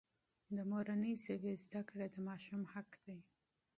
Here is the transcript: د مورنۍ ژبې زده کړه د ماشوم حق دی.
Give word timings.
د 0.55 0.57
مورنۍ 0.71 1.13
ژبې 1.25 1.53
زده 1.65 1.81
کړه 1.89 2.05
د 2.09 2.15
ماشوم 2.27 2.61
حق 2.73 2.89
دی. 3.05 3.19